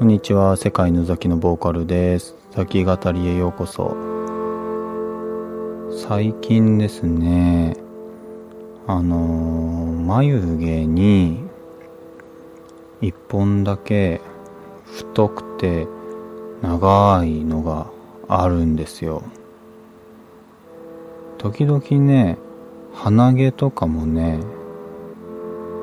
[0.00, 2.34] こんにちは、世界のザキのボーカルです。
[2.52, 3.94] ザキ語りへようこそ。
[6.08, 7.76] 最近ですね、
[8.86, 11.44] あの、眉毛に
[13.02, 14.22] 一本だけ
[14.86, 15.86] 太くて
[16.62, 17.90] 長いのが
[18.26, 19.22] あるんですよ。
[21.36, 22.38] 時々ね、
[22.94, 24.40] 鼻毛とかもね、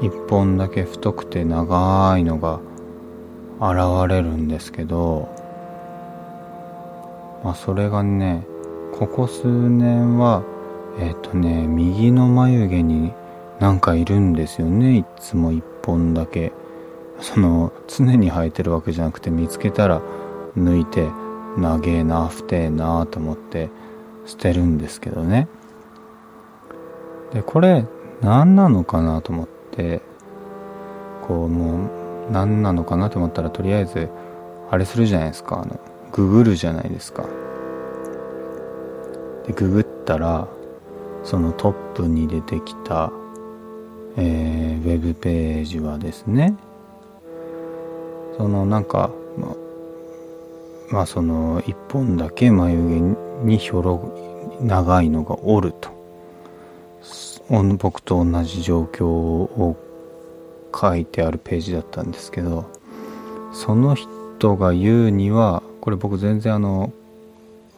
[0.00, 2.60] 一本だけ太くて長いのが
[3.60, 5.28] 現れるんですけど、
[7.44, 8.46] まあ、それがね
[8.92, 10.42] ここ数年は
[10.98, 13.12] えっ、ー、とね右の眉毛に
[13.60, 14.98] なんかいるんですよね。
[14.98, 16.52] いつも一本だけ。
[17.20, 20.02] その常に生えてるわけじゃなくて見つけたら
[20.56, 21.08] 抜いて
[21.56, 23.70] 長えな太えなと思って
[24.26, 25.48] 捨てるんですけどね。
[27.32, 27.86] でこれ
[28.20, 30.00] 何なのかなと思って
[31.26, 34.08] こうもう何なのかなと思ったらとりあえず
[34.70, 35.60] あれするじゃないですか。
[35.60, 35.78] あの
[36.12, 37.24] ググるじゃないですか。
[39.46, 40.48] でググったら
[41.22, 43.10] そのトップに出てきた、
[44.16, 46.56] えー、ウェブページはですね
[48.36, 49.56] そのなんかま、
[50.90, 52.82] まあ、その一本だけ眉毛
[53.44, 54.12] にひょろ
[54.60, 55.94] 長いのがおると。
[57.78, 59.76] 僕と同じ状況を
[60.74, 62.70] 書いてあるページだったんですけど
[63.52, 66.92] その人が言うにはこれ僕全然あの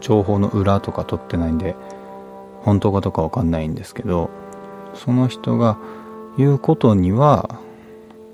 [0.00, 1.74] 情報の裏とか取ってないんで
[2.62, 4.30] 本当かどうかわかんないんですけど
[4.94, 5.78] その人が
[6.36, 7.60] 言うことには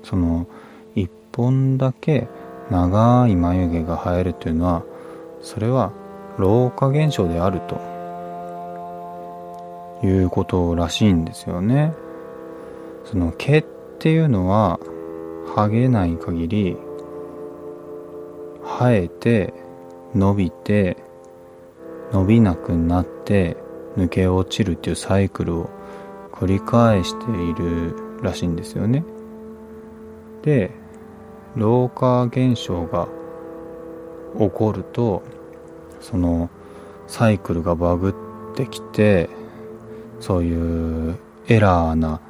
[0.03, 0.47] その
[0.95, 2.27] 一本だけ
[2.69, 4.83] 長い眉毛が生えるというのは
[5.41, 5.91] それは
[6.37, 7.95] 老化現象であると
[10.05, 11.93] いうことらしいんですよね。
[13.05, 13.65] その毛っ
[14.05, 14.79] っていうのは
[15.55, 16.77] 剥げない限り
[18.63, 19.51] 生えて
[20.13, 20.97] 伸びて
[22.13, 23.57] 伸びなくなって
[23.97, 25.71] 抜け落ちるっていうサイクルを
[26.31, 29.03] 繰り返しているらしいんですよね。
[30.43, 30.69] で
[31.55, 33.07] 老化現象が
[34.37, 35.23] 起こると
[35.99, 36.51] その
[37.07, 38.11] サイクルがバグ
[38.53, 39.31] ってきて
[40.19, 41.15] そういう
[41.47, 42.21] エラーな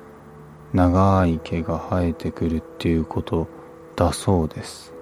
[0.74, 3.48] 長い毛が生えてくるっていうこと
[3.96, 4.94] だそうです。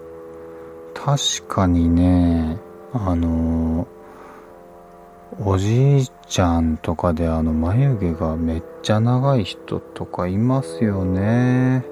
[0.93, 2.59] 確かにね、
[2.93, 3.87] あの、
[5.39, 11.83] おじいちゃんとかであの眉毛がめっちゃ長い人とかいますよね。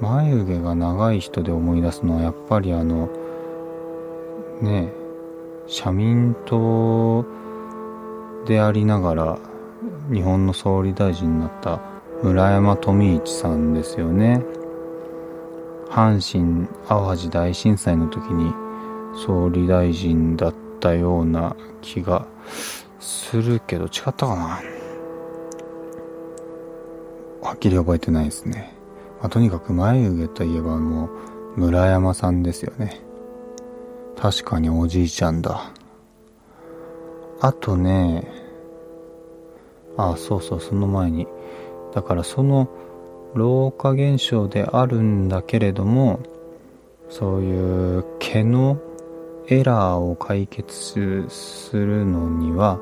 [0.00, 3.08] 眉毛が長い人で思い出すのはやっぱりあの、
[4.62, 4.92] ねえ、
[5.66, 7.26] 社民党
[8.46, 9.38] でありながら
[10.12, 11.80] 日本の総理大臣になった
[12.22, 14.42] 村山富市さんですよね。
[15.90, 18.52] 阪神・淡路大震災の時に
[19.24, 22.26] 総理大臣だったような気が
[23.00, 24.60] するけど違ったかな。
[27.42, 28.74] はっきり覚えてないですね、
[29.20, 31.08] まあ、とにかく眉毛といえばも
[31.56, 33.00] う村山さんですよね。
[34.18, 35.70] 確かにおじいちゃんだ。
[37.40, 38.47] あとね
[39.98, 41.26] あそうそうその前に
[41.92, 42.68] だからその
[43.34, 46.20] 老化現象であるんだけれども
[47.10, 48.80] そういう毛の
[49.48, 52.78] エラーを解決するのには、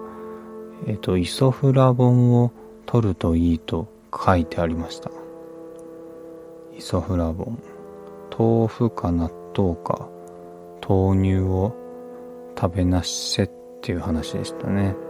[0.87, 2.53] えっと、イソフラボンを
[2.87, 5.11] 取るといいと書いてありました。
[6.77, 7.59] イソフラボン。
[8.37, 10.09] 豆腐か納豆か
[10.87, 11.75] 豆乳を
[12.61, 13.51] 食べなせっ
[13.81, 15.06] ていう話でしたね。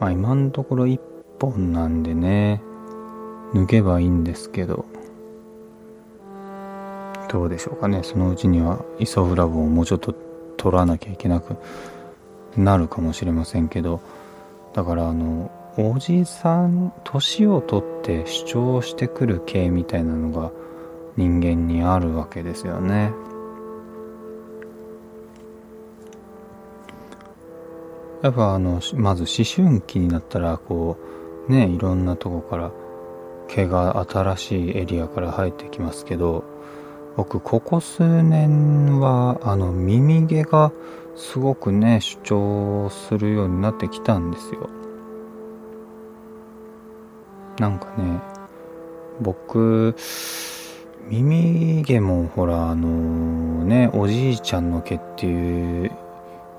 [0.00, 1.00] まあ今のところ1
[1.40, 2.62] 本なんでね、
[3.52, 4.84] 抜けばいいんですけど、
[7.28, 8.02] どうでしょうかね。
[8.02, 10.14] そのうちにはイソフラボンをもうちょっと
[10.56, 11.56] 取らなきゃいけなく
[12.56, 14.00] なるかもしれませんけど、
[14.72, 20.52] だからあの、おじさん、年を取って主張してくる系みたいなのが
[21.16, 23.12] 人間にあるわけですよね。
[28.24, 30.96] やっぱあのまず思春期になったらこ
[31.46, 32.72] うねいろんなとこから
[33.48, 36.42] 毛が新しいエリアから生えてきますけど
[37.18, 40.72] 僕ここ数年はあの耳毛が
[41.16, 44.70] すごくね主張するようになってきたんですよ。
[47.58, 48.20] なんかね
[49.20, 49.94] 僕
[51.10, 55.90] 耳毛もほらあのねおじいちゃんの毛っていう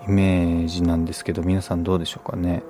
[0.07, 2.63] イメージなんですけど皆さんどうでしょうかね。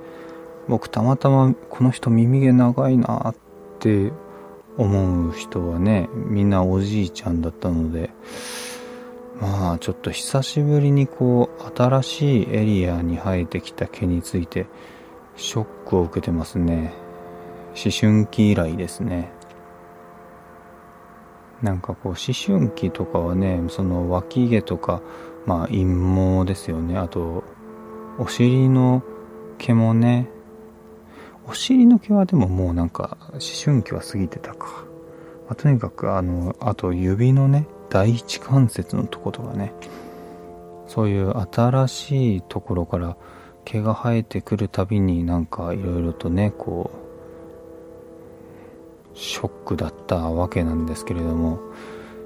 [0.67, 3.35] 僕たまたまこの人耳毛長いなっ
[3.79, 4.11] て
[4.77, 8.09] 思う人はね、みんなおじいちゃんだったので、
[9.39, 14.65] まあちょっと久しぶりにこう新しいエリアに生えてきた毛について
[15.35, 16.93] ショックを受けてますね。
[17.75, 19.31] 思春期以来ですね。
[21.61, 25.01] なんかこう思春期とかはねその脇毛とか
[25.45, 26.97] まあ陰毛ですよね。
[26.97, 27.43] あと
[28.17, 29.03] お尻の
[29.57, 30.29] 毛もね。
[31.47, 34.67] お尻の毛はでももうなんか思春期は過ぎてたか、
[35.47, 39.73] まあ、とにかくあのあと指のね第一関節のとことかね。
[40.87, 43.17] そういう新しいところから
[43.63, 46.91] 毛が生えてくるたびになんかいろいろとねこ
[49.13, 51.59] うショックだったわけなんですけれども。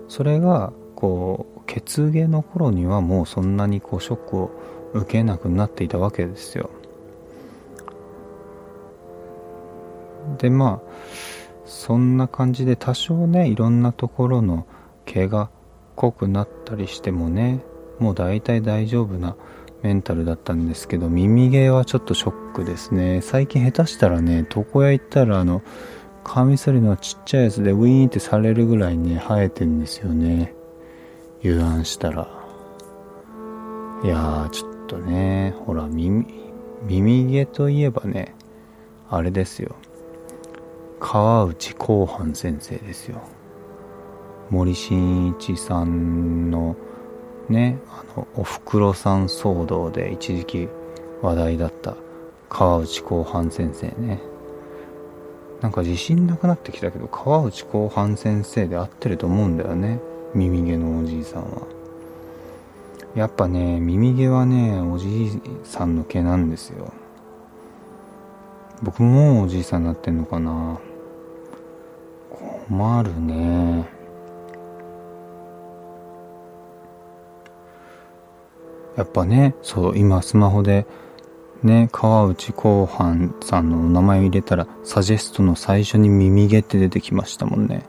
[0.09, 4.51] それがこう血毛の頃にはもうそんなにこうショックを
[4.93, 6.69] 受けなくなっていたわけですよ。
[10.37, 10.89] でまあ
[11.65, 14.67] そんな感じで多少ねいろんなところの
[15.05, 15.49] 毛が
[15.95, 17.59] 濃くなったりしてもね
[17.99, 19.35] もう大体大丈夫な
[19.81, 23.21] メンタルだったんですけど耳毛はちょっとショックですね。
[23.21, 25.61] 最近下手したらね床屋行ったらあの
[26.23, 30.58] カミソリのちっちゃいやつでウィーンってされるぐらいね生えてんですよね。
[31.43, 32.27] 油断したら。
[34.03, 36.25] いやーちょっとねほら耳
[36.83, 38.33] 耳毛といえばね
[39.09, 39.75] あれですよ。
[40.99, 43.21] 川内広範先生ですよ。
[44.49, 46.75] 森進一さんの
[47.49, 50.69] ねあのおふくろさん騒動で一時期
[51.21, 51.95] 話題だった
[52.49, 54.19] 川内広範先生ね。
[55.61, 59.99] なんか自信なくなってきたけど川内広範先生で合ってると思うんだよね。
[60.33, 61.61] 耳毛のおじいさんは。
[63.15, 66.93] やっぱね耳毛はねおじいさんの毛なんですよ。
[68.81, 70.79] 僕もおじいさんになってんのかな。
[72.67, 73.89] 困るね。
[78.95, 80.85] やっぱね、そう、今スマホで、
[81.63, 87.85] ね、川内広範さんのお名前を入れたら、サジェストの最初に耳毛って出てきましたもんね。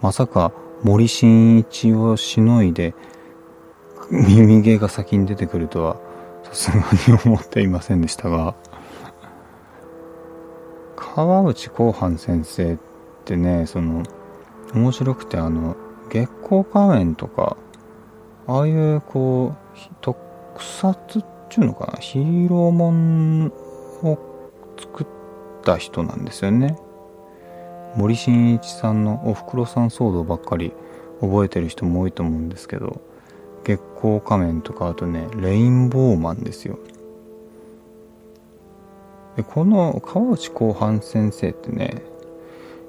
[0.00, 0.52] まさか、
[0.82, 2.94] 森進一をしのいで、
[4.10, 5.96] 耳毛が先に出てくるとは、
[6.44, 8.54] さすがに思っていませんでしたが、
[10.96, 12.78] 川内広範先生っ
[13.24, 14.02] てね、その、
[14.74, 15.76] 面白くてあの、
[16.10, 17.56] 月光仮面とか、
[18.46, 20.18] ああいうこう、特
[20.58, 23.46] 撮っていうのかなヒーローもん
[24.02, 24.18] を
[24.78, 25.06] 作っ
[25.64, 26.76] た人なんですよね。
[27.96, 30.72] 森進一さんのおふくろさん騒動ばっかり
[31.20, 33.00] 覚えてる人も多いと思うんですけど
[33.64, 36.78] 月光仮面とかあとねレインボーマンですよ。
[39.36, 42.02] でこの川内広範先生ってね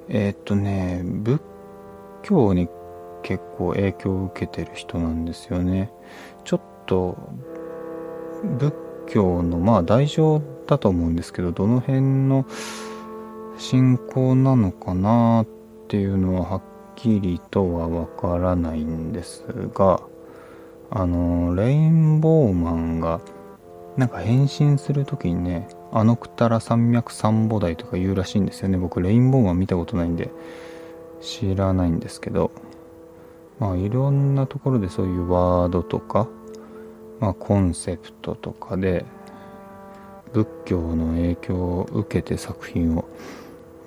[0.08, 1.40] えー、っとね仏
[2.22, 2.68] 教に
[3.22, 5.90] 結構影響を受けてる人なんですよね。
[6.44, 7.16] ちょっと
[8.58, 8.74] 仏
[9.06, 12.46] 教のまあ大乗だと思うんですけどどの辺の
[13.58, 15.46] 信仰なのかなっ
[15.88, 16.62] ていうのははっ
[16.96, 20.00] きりとはわからないんですが
[20.90, 23.20] あのレインボーマンが
[23.96, 28.76] なんか変身する時にねあのくたら山脈三母台とか言うらしいんですよね。
[28.76, 30.30] 僕レインボーマン見たことないんで
[31.20, 32.50] 知らないんですけど。
[33.60, 36.26] まあいろんなところでそういうワードとか
[37.20, 39.04] まあ、コンセプトとかで
[40.32, 43.03] 仏教の影響を受けて作品を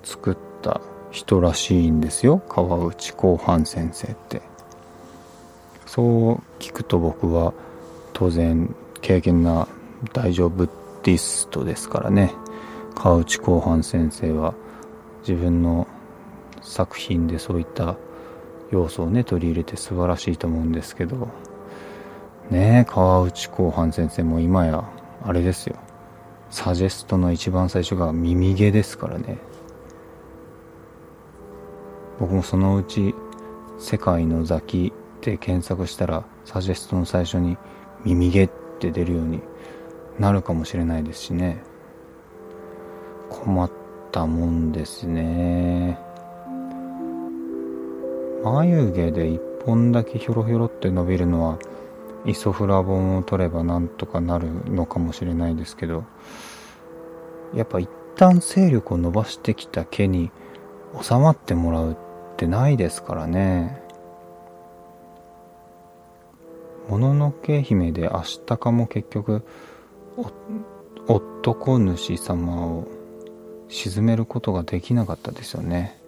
[0.08, 2.38] 作った人らしいんですよ。
[2.48, 4.40] 川内広範先生って。
[5.84, 7.52] そう聞くと僕は
[8.14, 9.68] 当然経験な
[10.14, 10.70] 大乗ブッ
[11.02, 12.32] ディストですからね。
[12.94, 14.54] 川内広範先生は
[15.20, 15.86] 自分の
[16.62, 17.96] 作品でそういった
[18.70, 21.28] 要素をね取り入れて素晴らしいと思うんですけど。
[22.50, 24.82] ねえ川内広範先生も今や
[25.22, 25.76] あれですよ。
[26.48, 29.36] サジェストの一番最初が耳毛ですからね。
[32.18, 33.14] 僕もそのうち
[33.78, 37.56] 「世界のザキ」って検索したらサジェストの最初に
[38.04, 39.40] 「耳毛」って出るように
[40.18, 41.62] なるかもしれないですしね。
[43.30, 43.70] 困っ
[44.10, 45.98] たもんですね。
[48.42, 51.58] 眉毛で一本だけひょろひょろって伸びるのは
[52.24, 56.04] イソフラボンを取ればなんとかなるのかもしれないですけど
[57.54, 60.30] やっぱ一旦勢力を伸ばしてきた毛に
[61.00, 61.96] 収まってもらう
[62.38, 63.82] ってないですからね。
[66.88, 69.42] もののけ姫でアシタカも結局
[71.08, 72.86] 男主様を
[73.68, 75.98] 沈めることができなかったですよね。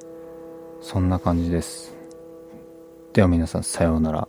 [0.80, 1.92] そんな感じです。
[3.12, 4.28] では皆さんさようなら。